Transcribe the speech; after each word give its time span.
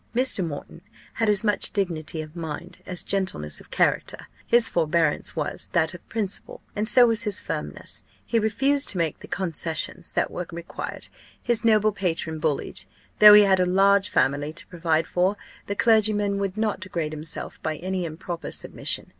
Mr. 0.15 0.43
Moreton 0.43 0.81
had 1.13 1.29
as 1.29 1.43
much 1.43 1.69
dignity 1.69 2.23
of 2.23 2.35
mind 2.35 2.79
as 2.87 3.03
gentleness 3.03 3.59
of 3.61 3.69
character; 3.69 4.25
his 4.47 4.67
forbearance 4.67 5.35
was 5.35 5.67
that 5.73 5.93
of 5.93 6.09
principle, 6.09 6.59
and 6.75 6.87
so 6.89 7.05
was 7.05 7.21
his 7.21 7.39
firmness: 7.39 8.01
he 8.25 8.39
refused 8.39 8.89
to 8.89 8.97
make 8.97 9.19
the 9.19 9.27
concessions 9.27 10.11
that 10.13 10.31
were 10.31 10.47
required. 10.51 11.07
His 11.43 11.63
noble 11.63 11.91
patron 11.91 12.39
bullied. 12.39 12.85
Though 13.19 13.35
he 13.35 13.43
had 13.43 13.59
a 13.59 13.65
large 13.67 14.09
family 14.09 14.51
to 14.53 14.65
provide 14.65 15.05
for, 15.05 15.37
the 15.67 15.75
clergyman 15.75 16.39
would 16.39 16.57
not 16.57 16.79
degrade 16.79 17.13
himself 17.13 17.61
by 17.61 17.75
any 17.77 18.03
improper 18.03 18.49
submission. 18.51 19.05